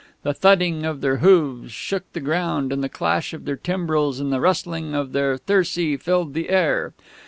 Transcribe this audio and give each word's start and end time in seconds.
The 0.23 0.33
thudding 0.33 0.83
of 0.83 1.01
their 1.01 1.17
hooves 1.17 1.71
shook 1.71 2.11
the 2.13 2.19
ground, 2.21 2.73
and 2.73 2.83
the 2.83 2.89
clash 2.89 3.35
of 3.35 3.45
their 3.45 3.55
timbrels 3.55 4.19
and 4.19 4.33
the 4.33 4.39
rustling 4.41 4.95
of 4.95 5.11
their 5.11 5.37
thyrsi 5.37 5.95
filled 5.95 6.33
the 6.33 6.49
air. 6.49 6.93